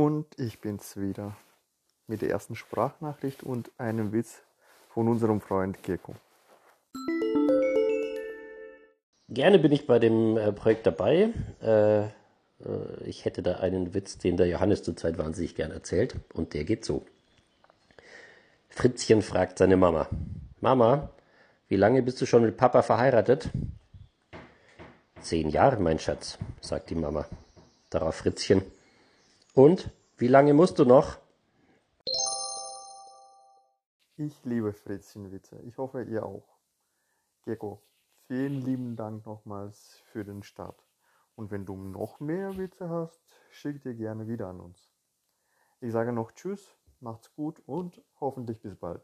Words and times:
Und 0.00 0.26
ich 0.38 0.62
bin's 0.62 0.96
wieder 0.96 1.36
mit 2.06 2.22
der 2.22 2.30
ersten 2.30 2.56
Sprachnachricht 2.56 3.42
und 3.42 3.70
einem 3.76 4.14
Witz 4.14 4.40
von 4.88 5.08
unserem 5.08 5.42
Freund 5.42 5.82
Kirko. 5.82 6.14
Gerne 9.28 9.58
bin 9.58 9.72
ich 9.72 9.86
bei 9.86 9.98
dem 9.98 10.38
äh, 10.38 10.52
Projekt 10.52 10.86
dabei. 10.86 11.34
Äh, 11.62 12.04
äh, 12.04 12.08
ich 13.04 13.26
hätte 13.26 13.42
da 13.42 13.56
einen 13.56 13.92
Witz, 13.92 14.16
den 14.16 14.38
der 14.38 14.46
Johannes 14.46 14.82
zurzeit 14.82 15.18
wahnsinnig 15.18 15.54
gern 15.54 15.70
erzählt. 15.70 16.14
Und 16.32 16.54
der 16.54 16.64
geht 16.64 16.86
so. 16.86 17.04
Fritzchen 18.70 19.20
fragt 19.20 19.58
seine 19.58 19.76
Mama. 19.76 20.08
Mama, 20.62 21.10
wie 21.68 21.76
lange 21.76 22.00
bist 22.00 22.22
du 22.22 22.24
schon 22.24 22.40
mit 22.40 22.56
Papa 22.56 22.80
verheiratet? 22.80 23.50
Zehn 25.20 25.50
Jahre, 25.50 25.78
mein 25.78 25.98
Schatz, 25.98 26.38
sagt 26.62 26.88
die 26.88 26.94
Mama. 26.94 27.26
Darauf 27.90 28.14
Fritzchen. 28.14 28.62
Und 29.54 29.90
wie 30.16 30.28
lange 30.28 30.54
musst 30.54 30.78
du 30.78 30.84
noch? 30.84 31.18
Ich 34.16 34.44
liebe 34.44 34.72
Fritzchenwitze. 34.72 35.60
Ich 35.62 35.76
hoffe, 35.76 36.02
ihr 36.02 36.24
auch. 36.24 36.46
Gecko, 37.44 37.82
vielen 38.28 38.64
lieben 38.64 38.94
Dank 38.94 39.26
nochmals 39.26 40.00
für 40.12 40.24
den 40.24 40.44
Start. 40.44 40.84
Und 41.34 41.50
wenn 41.50 41.64
du 41.64 41.74
noch 41.74 42.20
mehr 42.20 42.56
Witze 42.58 42.90
hast, 42.90 43.22
schick 43.50 43.82
dir 43.82 43.94
gerne 43.94 44.28
wieder 44.28 44.48
an 44.48 44.60
uns. 44.60 44.92
Ich 45.80 45.90
sage 45.90 46.12
noch 46.12 46.32
Tschüss, 46.32 46.76
macht's 47.00 47.34
gut 47.34 47.60
und 47.66 48.02
hoffentlich 48.20 48.60
bis 48.60 48.76
bald. 48.76 49.02